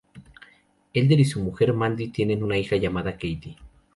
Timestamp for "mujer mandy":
1.43-2.07